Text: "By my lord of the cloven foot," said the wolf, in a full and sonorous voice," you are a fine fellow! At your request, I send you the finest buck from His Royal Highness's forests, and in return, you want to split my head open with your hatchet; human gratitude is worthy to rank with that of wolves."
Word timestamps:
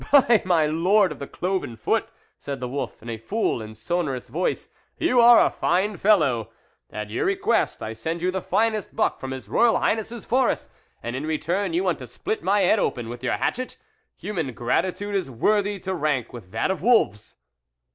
"By 0.11 0.41
my 0.45 0.65
lord 0.65 1.11
of 1.11 1.19
the 1.19 1.27
cloven 1.27 1.75
foot," 1.75 2.09
said 2.39 2.59
the 2.59 2.67
wolf, 2.67 3.03
in 3.03 3.09
a 3.11 3.19
full 3.19 3.61
and 3.61 3.77
sonorous 3.77 4.29
voice," 4.29 4.67
you 4.97 5.19
are 5.19 5.45
a 5.45 5.51
fine 5.51 5.95
fellow! 5.95 6.49
At 6.89 7.11
your 7.11 7.23
request, 7.25 7.83
I 7.83 7.93
send 7.93 8.23
you 8.23 8.31
the 8.31 8.41
finest 8.41 8.95
buck 8.95 9.19
from 9.19 9.29
His 9.29 9.47
Royal 9.47 9.77
Highness's 9.77 10.25
forests, 10.25 10.69
and 11.03 11.15
in 11.15 11.27
return, 11.27 11.73
you 11.73 11.83
want 11.83 11.99
to 11.99 12.07
split 12.07 12.41
my 12.41 12.61
head 12.61 12.79
open 12.79 13.09
with 13.09 13.23
your 13.23 13.33
hatchet; 13.37 13.77
human 14.15 14.53
gratitude 14.53 15.13
is 15.13 15.29
worthy 15.29 15.77
to 15.81 15.93
rank 15.93 16.33
with 16.33 16.49
that 16.49 16.71
of 16.71 16.81
wolves." 16.81 17.35